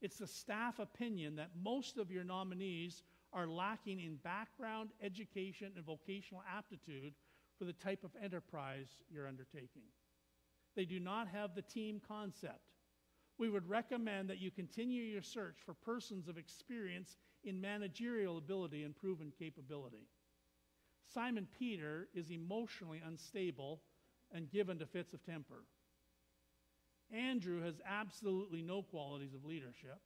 It's 0.00 0.18
the 0.18 0.26
staff 0.26 0.78
opinion 0.78 1.36
that 1.36 1.50
most 1.62 1.96
of 1.96 2.10
your 2.10 2.24
nominees 2.24 3.02
are 3.32 3.46
lacking 3.46 4.00
in 4.00 4.16
background, 4.16 4.90
education, 5.02 5.72
and 5.76 5.84
vocational 5.84 6.42
aptitude 6.56 7.14
for 7.58 7.64
the 7.64 7.72
type 7.72 8.04
of 8.04 8.10
enterprise 8.22 8.88
you're 9.10 9.28
undertaking. 9.28 9.84
They 10.74 10.84
do 10.84 10.98
not 10.98 11.28
have 11.28 11.54
the 11.54 11.62
team 11.62 12.00
concept. 12.06 12.60
We 13.38 13.48
would 13.48 13.68
recommend 13.68 14.28
that 14.28 14.40
you 14.40 14.50
continue 14.50 15.02
your 15.02 15.22
search 15.22 15.56
for 15.64 15.74
persons 15.74 16.28
of 16.28 16.38
experience 16.38 17.16
in 17.44 17.60
managerial 17.60 18.38
ability 18.38 18.82
and 18.82 18.96
proven 18.96 19.32
capability. 19.38 20.08
Simon 21.12 21.46
Peter 21.58 22.08
is 22.14 22.30
emotionally 22.30 23.02
unstable 23.06 23.80
and 24.32 24.50
given 24.50 24.78
to 24.78 24.86
fits 24.86 25.12
of 25.12 25.24
temper. 25.24 25.64
Andrew 27.12 27.62
has 27.62 27.80
absolutely 27.86 28.62
no 28.62 28.82
qualities 28.82 29.34
of 29.34 29.44
leadership. 29.44 29.98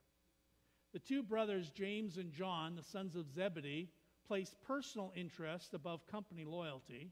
The 0.92 0.98
two 0.98 1.22
brothers, 1.22 1.70
James 1.70 2.16
and 2.16 2.32
John, 2.32 2.74
the 2.74 2.82
sons 2.82 3.16
of 3.16 3.30
Zebedee, 3.30 3.90
place 4.26 4.56
personal 4.66 5.12
interest 5.14 5.74
above 5.74 6.06
company 6.06 6.44
loyalty. 6.44 7.10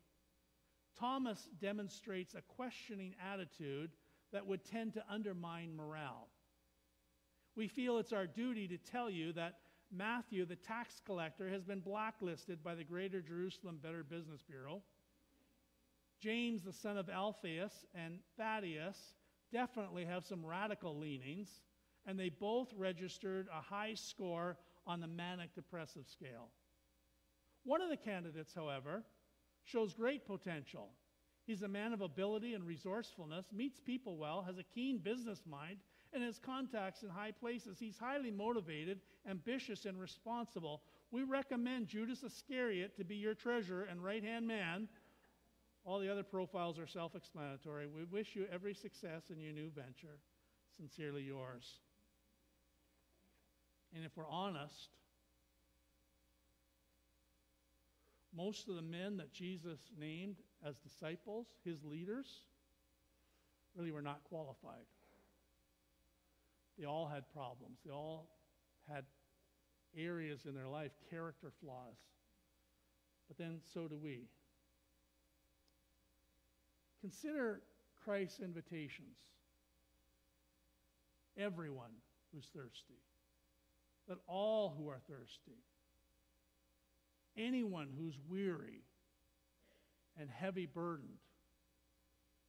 Thomas 0.98 1.48
demonstrates 1.61 2.35
a 2.35 2.42
questioning 2.42 3.14
attitude 3.33 3.90
that 4.33 4.46
would 4.46 4.64
tend 4.64 4.94
to 4.94 5.04
undermine 5.09 5.76
morale. 5.76 6.28
We 7.57 7.68
feel 7.68 7.98
it's 7.98 8.12
our 8.12 8.26
duty 8.26 8.66
to 8.68 8.78
tell 8.78 9.09
you 9.09 9.33
that 9.35 9.59
Matthew, 9.92 10.44
the 10.44 10.57
tax 10.57 11.00
collector, 11.04 11.48
has 11.48 11.62
been 11.62 11.80
blacklisted 11.80 12.64
by 12.64 12.74
the 12.74 12.83
Greater 12.83 13.20
Jerusalem 13.20 13.78
Better 13.80 14.02
Business 14.02 14.42
Bureau. 14.42 14.83
James, 16.20 16.64
the 16.64 16.72
son 16.72 16.96
of 16.96 17.09
Alphaeus, 17.09 17.85
and 17.94 18.18
Thaddeus 18.37 19.14
definitely 19.54 20.04
have 20.04 20.24
some 20.26 20.44
radical 20.44 20.98
leanings, 20.98 21.48
and 22.06 22.18
they 22.18 22.28
both 22.28 22.74
registered 22.76 23.46
a 23.56 23.60
high 23.60 23.94
score 23.94 24.56
on 24.84 25.00
the 25.00 25.06
manic 25.06 25.54
depressive 25.54 26.04
scale. 26.08 26.50
One 27.62 27.80
of 27.80 27.88
the 27.88 27.96
candidates, 27.96 28.52
however, 28.52 29.04
shows 29.64 29.94
great 29.94 30.26
potential. 30.26 30.90
He's 31.46 31.62
a 31.62 31.68
man 31.68 31.92
of 31.92 32.00
ability 32.00 32.54
and 32.54 32.66
resourcefulness, 32.66 33.46
meets 33.54 33.78
people 33.78 34.16
well, 34.16 34.42
has 34.42 34.58
a 34.58 34.64
keen 34.74 34.98
business 34.98 35.42
mind, 35.48 35.78
and 36.12 36.22
has 36.22 36.38
contacts 36.38 37.04
in 37.04 37.08
high 37.08 37.32
places. 37.32 37.78
He's 37.78 37.96
highly 37.96 38.32
motivated, 38.32 39.00
ambitious, 39.28 39.84
and 39.84 40.00
responsible. 40.00 40.82
We 41.12 41.22
recommend 41.22 41.86
Judas 41.86 42.24
Iscariot 42.24 42.96
to 42.96 43.04
be 43.04 43.16
your 43.16 43.34
treasurer 43.34 43.84
and 43.84 44.02
right 44.02 44.24
hand 44.24 44.48
man 44.48 44.88
all 45.84 45.98
the 45.98 46.10
other 46.10 46.22
profiles 46.22 46.78
are 46.78 46.86
self 46.86 47.14
explanatory. 47.14 47.86
We 47.86 48.04
wish 48.04 48.34
you 48.34 48.46
every 48.52 48.74
success 48.74 49.30
in 49.30 49.38
your 49.38 49.52
new 49.52 49.70
venture. 49.70 50.18
Sincerely 50.76 51.22
yours. 51.22 51.78
And 53.94 54.04
if 54.04 54.16
we're 54.16 54.28
honest, 54.28 54.88
most 58.36 58.68
of 58.68 58.74
the 58.74 58.82
men 58.82 59.18
that 59.18 59.32
Jesus 59.32 59.78
named 59.96 60.36
as 60.66 60.76
disciples, 60.78 61.46
his 61.64 61.84
leaders, 61.84 62.26
really 63.76 63.92
were 63.92 64.02
not 64.02 64.24
qualified. 64.24 64.86
They 66.78 66.86
all 66.86 67.06
had 67.06 67.24
problems, 67.32 67.78
they 67.84 67.92
all 67.92 68.28
had 68.88 69.04
areas 69.96 70.46
in 70.46 70.54
their 70.54 70.66
life, 70.66 70.90
character 71.08 71.52
flaws. 71.60 71.96
But 73.28 73.38
then 73.38 73.60
so 73.72 73.86
do 73.86 73.96
we. 73.96 74.28
Consider 77.04 77.60
Christ's 78.02 78.40
invitations. 78.40 79.18
Everyone 81.36 81.90
who's 82.32 82.46
thirsty. 82.56 83.02
That 84.08 84.16
all 84.26 84.74
who 84.78 84.88
are 84.88 85.00
thirsty. 85.06 85.58
Anyone 87.36 87.90
who's 87.94 88.14
weary 88.26 88.84
and 90.18 90.30
heavy 90.30 90.64
burdened. 90.64 91.18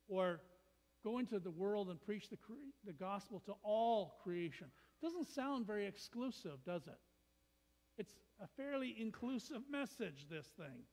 Or 0.07 0.39
go 1.03 1.17
into 1.17 1.37
the 1.39 1.51
world 1.51 1.89
and 1.89 2.01
preach 2.01 2.29
the, 2.29 2.37
the 2.85 2.93
gospel 2.93 3.41
to 3.47 3.55
all 3.61 4.15
creation. 4.23 4.67
Doesn't 5.01 5.27
sound 5.27 5.67
very 5.67 5.85
exclusive, 5.85 6.63
does 6.65 6.87
it? 6.87 6.99
It's 7.97 8.13
a 8.41 8.47
fairly 8.55 8.95
inclusive 8.97 9.63
message, 9.69 10.27
this 10.29 10.47
thing, 10.57 10.85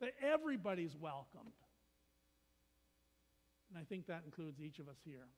that 0.00 0.14
everybody's 0.20 0.96
welcomed. 0.96 1.52
And 3.70 3.78
I 3.78 3.84
think 3.84 4.06
that 4.08 4.22
includes 4.24 4.60
each 4.60 4.80
of 4.80 4.88
us 4.88 4.96
here. 5.04 5.28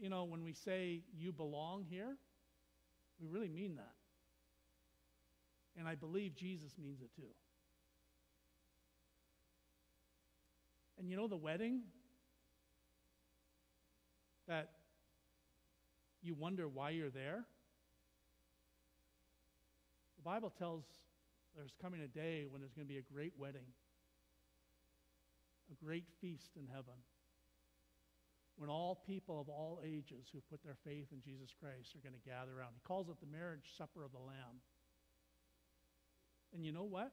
You 0.00 0.10
know, 0.10 0.24
when 0.24 0.44
we 0.44 0.52
say 0.52 1.00
you 1.16 1.32
belong 1.32 1.84
here, 1.88 2.16
we 3.18 3.26
really 3.26 3.48
mean 3.48 3.76
that. 3.76 3.94
And 5.78 5.88
I 5.88 5.94
believe 5.94 6.34
Jesus 6.34 6.72
means 6.78 7.00
it 7.00 7.10
too. 7.16 7.30
And 10.98 11.08
you 11.08 11.16
know 11.16 11.28
the 11.28 11.36
wedding 11.36 11.82
that 14.46 14.70
you 16.20 16.34
wonder 16.34 16.68
why 16.68 16.90
you're 16.90 17.10
there? 17.10 17.44
The 20.16 20.22
Bible 20.22 20.52
tells 20.58 20.82
there's 21.54 21.74
coming 21.80 22.00
a 22.00 22.08
day 22.08 22.46
when 22.50 22.60
there's 22.60 22.72
going 22.72 22.86
to 22.86 22.92
be 22.92 22.98
a 22.98 23.14
great 23.14 23.32
wedding 23.38 23.66
a 25.70 25.84
great 25.84 26.06
feast 26.20 26.56
in 26.56 26.66
heaven 26.66 26.94
when 28.56 28.68
all 28.68 29.02
people 29.06 29.40
of 29.40 29.48
all 29.48 29.80
ages 29.84 30.26
who 30.32 30.40
put 30.50 30.62
their 30.64 30.76
faith 30.84 31.06
in 31.12 31.20
Jesus 31.22 31.54
Christ 31.60 31.94
are 31.94 32.02
going 32.02 32.18
to 32.20 32.28
gather 32.28 32.58
around. 32.58 32.70
He 32.74 32.80
calls 32.82 33.08
it 33.08 33.16
the 33.20 33.26
marriage 33.26 33.72
supper 33.76 34.04
of 34.04 34.10
the 34.10 34.18
Lamb. 34.18 34.60
And 36.54 36.64
you 36.64 36.72
know 36.72 36.84
what? 36.84 37.12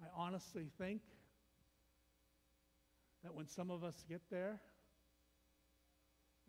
I 0.00 0.06
honestly 0.16 0.68
think 0.78 1.00
that 3.24 3.34
when 3.34 3.48
some 3.48 3.70
of 3.70 3.82
us 3.82 4.04
get 4.08 4.20
there 4.30 4.60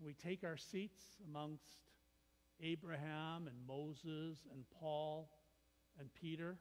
we 0.04 0.14
take 0.14 0.44
our 0.44 0.58
seats 0.58 1.02
amongst 1.28 1.64
Abraham 2.62 3.48
and 3.48 3.56
Moses 3.68 4.40
and 4.52 4.66
Paul 4.80 5.30
and 6.00 6.10
Peter, 6.14 6.58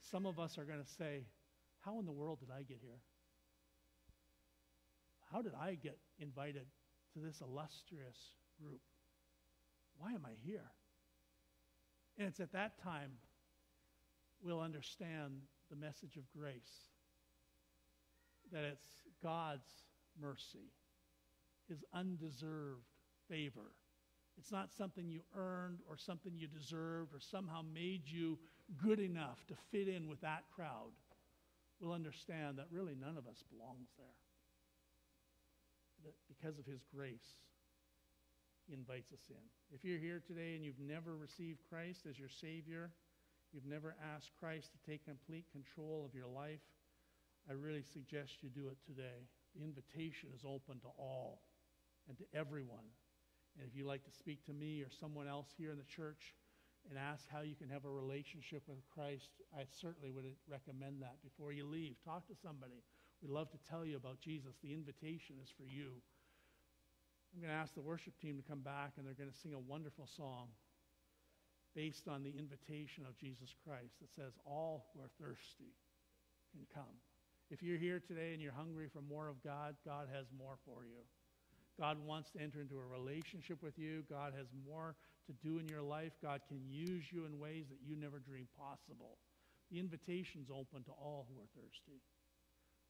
some 0.00 0.26
of 0.26 0.38
us 0.38 0.58
are 0.58 0.64
going 0.64 0.82
to 0.82 0.90
say, 0.98 1.24
How 1.84 1.98
in 1.98 2.06
the 2.06 2.12
world 2.12 2.40
did 2.40 2.50
I 2.50 2.62
get 2.62 2.78
here? 2.80 3.00
How 5.30 5.42
did 5.42 5.52
I 5.54 5.74
get 5.74 5.98
invited 6.18 6.66
to 7.12 7.18
this 7.18 7.40
illustrious 7.40 8.16
group? 8.60 8.80
Why 9.98 10.12
am 10.12 10.24
I 10.24 10.32
here? 10.42 10.70
And 12.18 12.28
it's 12.28 12.40
at 12.40 12.52
that 12.52 12.82
time 12.82 13.10
we'll 14.42 14.60
understand 14.60 15.40
the 15.70 15.76
message 15.76 16.16
of 16.16 16.22
grace 16.30 16.88
that 18.52 18.64
it's 18.64 18.86
God's 19.22 19.68
mercy, 20.20 20.70
His 21.68 21.84
undeserved 21.92 22.86
favor. 23.28 23.72
It's 24.38 24.52
not 24.52 24.72
something 24.72 25.08
you 25.08 25.20
earned 25.36 25.78
or 25.88 25.96
something 25.96 26.32
you 26.36 26.46
deserved 26.46 27.14
or 27.14 27.20
somehow 27.20 27.62
made 27.62 28.02
you 28.06 28.38
good 28.82 29.00
enough 29.00 29.44
to 29.48 29.54
fit 29.70 29.88
in 29.88 30.08
with 30.08 30.20
that 30.20 30.44
crowd. 30.54 30.92
We'll 31.80 31.92
understand 31.92 32.58
that 32.58 32.66
really 32.70 32.94
none 32.94 33.16
of 33.16 33.26
us 33.26 33.42
belongs 33.50 33.88
there. 33.98 34.18
That 36.04 36.14
because 36.28 36.58
of 36.58 36.66
His 36.66 36.84
grace, 36.94 37.38
He 38.66 38.74
invites 38.74 39.12
us 39.12 39.30
in. 39.30 39.44
If 39.74 39.84
you're 39.84 39.98
here 39.98 40.22
today 40.24 40.54
and 40.54 40.64
you've 40.64 40.80
never 40.80 41.16
received 41.16 41.60
Christ 41.68 42.06
as 42.08 42.18
your 42.18 42.28
Savior, 42.28 42.90
you've 43.52 43.66
never 43.66 43.96
asked 44.14 44.30
Christ 44.38 44.70
to 44.72 44.90
take 44.90 45.04
complete 45.04 45.46
control 45.52 46.04
of 46.06 46.14
your 46.14 46.28
life, 46.28 46.62
I 47.48 47.52
really 47.52 47.84
suggest 47.92 48.42
you 48.42 48.48
do 48.48 48.68
it 48.68 48.78
today. 48.86 49.28
The 49.54 49.64
invitation 49.64 50.30
is 50.34 50.44
open 50.44 50.80
to 50.80 50.88
all 50.98 51.42
and 52.08 52.16
to 52.18 52.24
everyone. 52.34 52.88
And 53.58 53.68
if 53.68 53.76
you'd 53.76 53.86
like 53.86 54.04
to 54.04 54.10
speak 54.10 54.44
to 54.46 54.52
me 54.52 54.82
or 54.82 54.88
someone 54.90 55.28
else 55.28 55.48
here 55.56 55.70
in 55.70 55.78
the 55.78 55.84
church 55.84 56.34
and 56.88 56.98
ask 56.98 57.24
how 57.28 57.40
you 57.40 57.54
can 57.54 57.68
have 57.68 57.84
a 57.84 57.90
relationship 57.90 58.62
with 58.68 58.78
Christ, 58.92 59.30
I 59.56 59.64
certainly 59.80 60.10
would 60.10 60.24
recommend 60.48 61.02
that 61.02 61.16
before 61.22 61.52
you 61.52 61.64
leave. 61.64 61.96
Talk 62.04 62.26
to 62.28 62.34
somebody. 62.34 62.84
We'd 63.22 63.32
love 63.32 63.50
to 63.52 63.58
tell 63.68 63.84
you 63.84 63.96
about 63.96 64.20
Jesus. 64.20 64.56
The 64.62 64.72
invitation 64.72 65.36
is 65.42 65.48
for 65.56 65.64
you. 65.64 65.96
I'm 67.34 67.40
going 67.40 67.52
to 67.52 67.58
ask 67.58 67.74
the 67.74 67.82
worship 67.82 68.18
team 68.20 68.36
to 68.36 68.42
come 68.42 68.60
back 68.60 68.92
and 68.96 69.06
they're 69.06 69.18
going 69.18 69.30
to 69.30 69.36
sing 69.36 69.54
a 69.54 69.58
wonderful 69.58 70.06
song 70.06 70.48
based 71.74 72.06
on 72.06 72.22
the 72.22 72.32
invitation 72.38 73.04
of 73.08 73.16
Jesus 73.18 73.54
Christ 73.66 73.98
that 74.00 74.12
says, 74.14 74.38
All 74.46 74.86
who 74.94 75.02
are 75.02 75.10
thirsty 75.18 75.74
can 76.52 76.66
come. 76.72 76.94
If 77.50 77.62
you're 77.62 77.78
here 77.78 78.00
today 78.00 78.32
and 78.32 78.40
you're 78.40 78.52
hungry 78.52 78.88
for 78.92 79.02
more 79.02 79.28
of 79.28 79.42
God, 79.42 79.74
God 79.84 80.08
has 80.14 80.26
more 80.36 80.56
for 80.64 80.84
you. 80.84 81.02
God 81.78 81.98
wants 81.98 82.30
to 82.30 82.40
enter 82.40 82.60
into 82.60 82.78
a 82.78 82.86
relationship 82.86 83.62
with 83.62 83.78
you. 83.78 84.04
God 84.08 84.32
has 84.36 84.46
more 84.66 84.94
to 85.26 85.32
do 85.42 85.58
in 85.58 85.68
your 85.68 85.82
life. 85.82 86.12
God 86.22 86.40
can 86.48 86.60
use 86.68 87.04
you 87.10 87.24
in 87.26 87.38
ways 87.38 87.66
that 87.68 87.78
you 87.84 87.96
never 87.96 88.18
dreamed 88.18 88.48
possible. 88.58 89.18
The 89.70 89.80
invitation's 89.80 90.50
open 90.50 90.84
to 90.84 90.92
all 90.92 91.26
who 91.28 91.40
are 91.40 91.48
thirsty. 91.54 92.02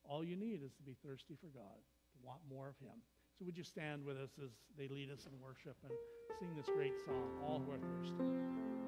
All 0.05 0.25
you 0.25 0.37
need 0.37 0.61
is 0.63 0.75
to 0.75 0.83
be 0.83 0.97
thirsty 1.05 1.35
for 1.41 1.49
God, 1.49 1.81
to 2.13 2.19
want 2.27 2.41
more 2.49 2.69
of 2.69 2.77
Him. 2.79 3.01
So 3.39 3.45
would 3.45 3.57
you 3.57 3.65
stand 3.65 4.05
with 4.05 4.17
us 4.17 4.31
as 4.43 4.51
they 4.77 4.89
lead 4.89 5.11
us 5.11 5.27
in 5.27 5.41
worship 5.41 5.77
and 5.83 5.93
sing 6.39 6.55
this 6.57 6.67
great 6.75 6.95
song, 7.07 7.31
All 7.43 7.63
Who 7.65 7.73
Are 7.73 7.79
Thirsty? 7.79 8.84